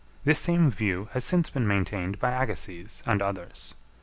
[0.23, 3.75] This same view has since been maintained by Agassiz and others.